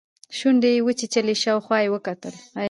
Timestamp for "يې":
0.75-0.83, 1.83-1.89